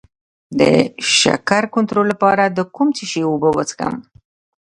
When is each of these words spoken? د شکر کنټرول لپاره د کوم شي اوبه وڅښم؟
د 0.59 0.61
شکر 1.19 1.63
کنټرول 1.75 2.05
لپاره 2.13 2.43
د 2.47 2.59
کوم 2.75 2.89
شي 3.11 3.21
اوبه 3.29 3.49
وڅښم؟ 3.53 3.95